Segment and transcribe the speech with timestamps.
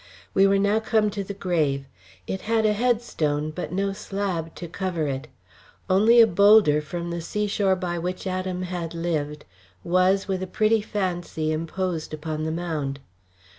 [0.33, 1.85] We were now come to the grave.
[2.25, 5.27] It had a headstone but no slab to cover it;
[5.91, 9.45] only a boulder from the seashore by which Adam had lived
[9.83, 12.99] was with a pretty fancy imposed upon the mound.